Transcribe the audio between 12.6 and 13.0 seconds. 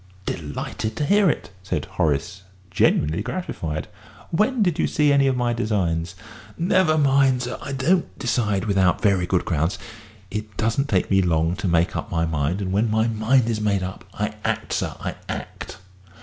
and when